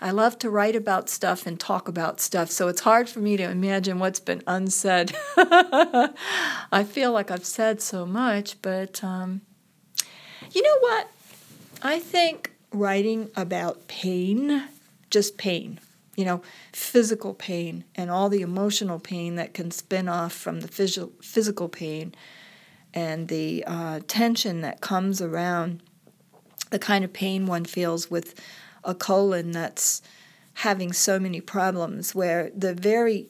I 0.00 0.12
love 0.12 0.38
to 0.40 0.50
write 0.50 0.76
about 0.76 1.08
stuff 1.08 1.46
and 1.46 1.58
talk 1.58 1.88
about 1.88 2.20
stuff, 2.20 2.50
so 2.50 2.68
it's 2.68 2.82
hard 2.82 3.08
for 3.08 3.18
me 3.18 3.36
to 3.36 3.42
imagine 3.42 3.98
what's 3.98 4.20
been 4.20 4.42
unsaid. 4.46 5.16
I 5.36 6.84
feel 6.86 7.10
like 7.10 7.30
I've 7.30 7.44
said 7.44 7.82
so 7.82 8.06
much, 8.06 8.62
but 8.62 9.02
um, 9.02 9.40
you 10.52 10.62
know 10.62 10.78
what? 10.80 11.10
I 11.82 11.98
think 11.98 12.52
writing 12.72 13.30
about 13.34 13.88
pain, 13.88 14.68
just 15.10 15.36
pain, 15.36 15.80
you 16.16 16.24
know, 16.24 16.42
physical 16.72 17.34
pain 17.34 17.84
and 17.96 18.10
all 18.10 18.28
the 18.28 18.42
emotional 18.42 19.00
pain 19.00 19.34
that 19.34 19.52
can 19.52 19.70
spin 19.72 20.08
off 20.08 20.32
from 20.32 20.60
the 20.60 20.68
phys- 20.68 21.24
physical 21.24 21.68
pain 21.68 22.14
and 22.94 23.28
the 23.28 23.64
uh, 23.66 24.00
tension 24.06 24.60
that 24.60 24.80
comes 24.80 25.20
around 25.20 25.82
the 26.70 26.78
kind 26.78 27.04
of 27.04 27.12
pain 27.12 27.46
one 27.46 27.64
feels 27.64 28.10
with 28.10 28.34
a 28.84 28.94
colon 28.94 29.52
that's 29.52 30.02
having 30.54 30.92
so 30.92 31.18
many 31.18 31.40
problems, 31.40 32.14
where 32.14 32.50
the 32.54 32.74
very 32.74 33.28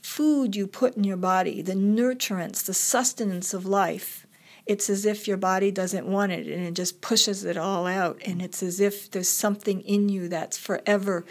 food 0.00 0.54
you 0.56 0.66
put 0.66 0.96
in 0.96 1.04
your 1.04 1.16
body, 1.16 1.62
the 1.62 1.74
nutrients, 1.74 2.62
the 2.62 2.74
sustenance 2.74 3.54
of 3.54 3.64
life, 3.66 4.26
it's 4.64 4.88
as 4.88 5.04
if 5.04 5.26
your 5.26 5.36
body 5.36 5.70
doesn't 5.70 6.06
want 6.06 6.30
it 6.30 6.46
and 6.46 6.64
it 6.64 6.74
just 6.74 7.00
pushes 7.00 7.44
it 7.44 7.56
all 7.56 7.86
out. 7.86 8.20
And 8.24 8.40
it's 8.40 8.62
as 8.62 8.78
if 8.78 9.10
there's 9.10 9.28
something 9.28 9.80
in 9.80 10.08
you 10.08 10.28
that's 10.28 10.56
forever 10.56 11.24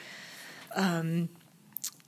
um, 0.75 1.29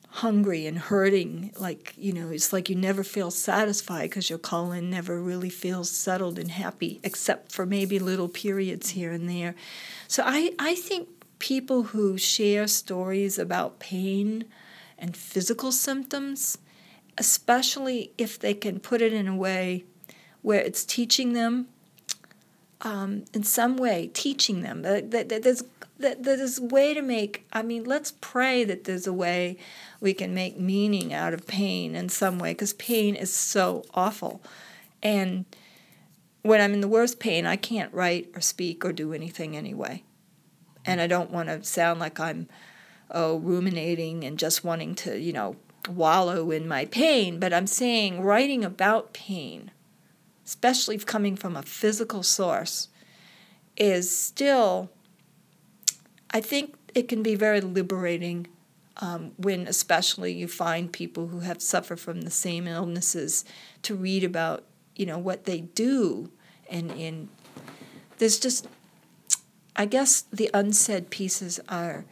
hungry 0.10 0.66
and 0.66 0.78
hurting. 0.78 1.54
Like, 1.58 1.94
you 1.98 2.12
know, 2.12 2.30
it's 2.30 2.52
like 2.52 2.70
you 2.70 2.76
never 2.76 3.06
feel 3.06 3.32
satisfied 3.32 4.10
because 4.10 4.30
your 4.30 4.40
colon 4.40 4.90
never 4.90 5.22
really 5.22 5.50
feels 5.50 5.90
settled 5.90 6.38
and 6.38 6.52
happy, 6.52 7.00
except 7.04 7.54
for 7.54 7.66
maybe 7.66 8.00
little 8.00 8.28
periods 8.28 8.90
here 8.90 9.14
and 9.14 9.30
there. 9.30 9.56
So 10.10 10.24
I, 10.26 10.54
I 10.60 10.76
think 10.76 11.08
people 11.44 11.84
who 11.84 12.18
share 12.18 12.66
stories 12.66 13.38
about 13.38 13.78
pain 13.78 14.46
and 14.98 15.18
physical 15.18 15.74
symptoms, 15.74 16.58
especially 17.18 18.14
if 18.18 18.40
they 18.40 18.54
can 18.54 18.80
put 18.80 19.02
it 19.02 19.12
in 19.12 19.28
a 19.28 19.36
way 19.36 19.84
where 20.42 20.62
it's 20.62 20.86
teaching 20.86 21.34
them 21.34 21.68
um, 22.80 23.26
in 23.34 23.44
some 23.44 23.76
way, 23.76 24.10
teaching 24.14 24.62
them 24.62 24.84
that, 24.84 25.12
that, 25.12 25.28
that 25.28 25.44
there's 25.44 25.64
that 26.00 26.24
there's 26.24 26.60
a 26.60 26.64
way 26.64 26.94
to 26.94 27.02
make. 27.02 27.46
I 27.52 27.62
mean, 27.62 27.84
let's 27.84 28.14
pray 28.22 28.64
that 28.64 28.86
there's 28.86 29.06
a 29.06 29.14
way 29.14 29.58
we 30.00 30.14
can 30.14 30.34
make 30.34 30.58
meaning 30.58 31.14
out 31.14 31.34
of 31.34 31.46
pain 31.46 31.94
in 31.94 32.08
some 32.08 32.40
way, 32.40 32.52
because 32.52 32.72
pain 32.72 33.16
is 33.16 33.34
so 33.34 33.84
awful, 33.94 34.42
and 35.02 35.44
when 36.42 36.62
I'm 36.62 36.74
in 36.74 36.80
the 36.80 36.88
worst 36.88 37.20
pain, 37.20 37.46
I 37.46 37.58
can't 37.58 37.94
write 37.94 38.32
or 38.34 38.40
speak 38.40 38.86
or 38.86 38.94
do 38.94 39.12
anything 39.12 39.58
anyway 39.58 40.04
and 40.86 41.02
I 41.02 41.08
don't 41.08 41.32
want 41.32 41.50
to 41.50 41.64
sound 41.64 42.00
like 42.00 42.20
I'm 42.20 42.48
oh 43.12 43.38
ruminating 43.38 44.24
and 44.24 44.40
just 44.40 44.64
wanting 44.64 44.96
to 44.96 45.20
you 45.20 45.34
know 45.34 45.56
wallow 45.90 46.52
in 46.52 46.68
my 46.68 46.86
pain, 46.86 47.40
but 47.40 47.54
I'm 47.54 47.68
saying 47.68 48.22
writing 48.22 48.64
about 48.64 49.14
pain, 49.14 49.72
especially 50.46 50.98
coming 50.98 51.36
from 51.36 51.56
a 51.56 51.62
physical 51.62 52.24
source, 52.24 52.90
is 53.78 54.16
still. 54.16 54.90
I 56.36 56.42
think 56.42 56.76
it 56.96 57.08
can 57.08 57.22
be 57.22 57.36
very 57.36 57.62
liberating 57.62 58.48
um, 58.98 59.32
when, 59.38 59.68
especially, 59.68 60.34
you 60.34 60.48
find 60.48 60.92
people 60.92 61.28
who 61.28 61.40
have 61.40 61.62
suffered 61.62 62.00
from 62.00 62.22
the 62.22 62.32
same 62.32 62.68
illnesses 62.68 63.46
to 63.84 63.96
read 63.96 64.24
about, 64.24 64.64
you 64.96 65.06
know, 65.06 65.18
what 65.18 65.46
they 65.46 65.62
do, 65.62 66.32
and 66.70 66.92
in 66.92 67.30
there's 68.18 68.40
just 68.40 68.68
I 69.76 69.86
guess 69.86 70.22
the 70.22 70.50
unsaid 70.54 71.10
pieces 71.10 71.60
are 71.68 72.06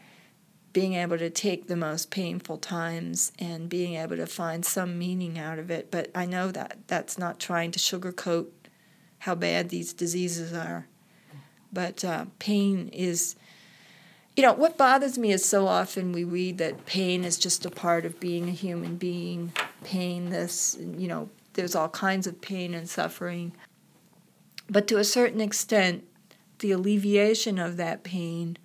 being 0.73 0.94
able 0.94 1.17
to 1.17 1.30
take 1.30 1.67
the 1.67 1.76
most 1.76 2.09
painful 2.09 2.58
times 2.58 3.31
and 3.38 3.70
being 3.70 3.95
able 3.95 4.16
to 4.16 4.26
find 4.26 4.66
some 4.66 4.98
meaning 4.98 5.38
out 5.38 5.59
of 5.59 5.70
it. 5.70 5.92
But 5.92 6.09
I 6.16 6.26
know 6.26 6.52
that 6.52 6.78
that's 6.88 7.17
not 7.17 7.39
trying 7.39 7.72
to 7.72 7.80
sugarcoat 7.80 8.48
how 9.20 9.36
bad 9.36 9.70
these 9.70 9.94
diseases 9.94 10.54
are. 10.54 10.88
But 11.73 12.04
uh, 12.04 12.26
pain 12.39 12.89
is, 12.89 13.36
you 14.36 14.43
know, 14.43 14.54
what 14.54 14.78
bothers 14.78 15.17
me 15.17 15.32
is 15.32 15.45
so 15.45 15.67
often 15.67 16.11
we 16.11 16.23
read 16.23 16.58
that 16.58 16.86
pain 16.86 17.23
is 17.23 17.38
just 17.38 17.66
a 17.66 17.70
part 17.70 18.05
of 18.05 18.20
being 18.20 18.48
a 18.48 18.54
human 18.54 18.95
being. 18.95 19.54
Pain, 19.83 20.30
this, 20.30 20.78
you 20.80 21.08
know, 21.08 21.30
there's 21.54 21.76
all 21.76 21.89
kinds 21.89 22.28
of 22.28 22.42
pain 22.42 22.73
and 22.73 22.89
suffering. 22.89 23.52
But 24.70 24.88
to 24.88 24.98
a 24.98 25.04
certain 25.04 25.42
extent, 25.42 26.05
the 26.61 26.72
alleviation 26.72 27.60
of 27.60 27.77
that 27.77 28.04
pain 28.04 28.58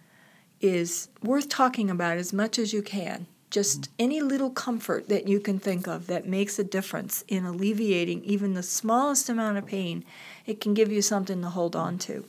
is 0.61 1.09
worth 1.23 1.49
talking 1.49 1.91
about 1.91 2.17
as 2.17 2.33
much 2.33 2.59
as 2.59 2.73
you 2.73 2.83
can. 2.83 3.27
Just 3.51 3.83
mm-hmm. 3.83 3.93
any 3.99 4.21
little 4.21 4.51
comfort 4.51 5.09
that 5.09 5.29
you 5.29 5.41
can 5.41 5.59
think 5.59 5.87
of 5.87 6.07
that 6.07 6.27
makes 6.27 6.59
a 6.59 6.65
difference 6.65 7.25
in 7.29 7.45
alleviating 7.45 8.25
even 8.25 8.55
the 8.55 8.63
smallest 8.63 9.29
amount 9.29 9.59
of 9.59 9.67
pain, 9.67 10.05
it 10.47 10.61
can 10.61 10.75
give 10.75 10.91
you 10.91 11.03
something 11.03 11.43
to 11.43 11.49
hold 11.49 11.77
on 11.77 11.99
to. 11.99 12.25